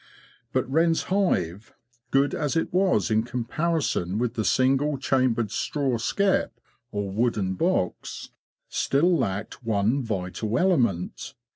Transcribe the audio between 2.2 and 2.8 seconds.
as it